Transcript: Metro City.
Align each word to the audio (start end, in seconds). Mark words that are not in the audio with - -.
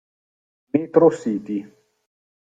Metro 0.73 1.11
City. 1.11 1.57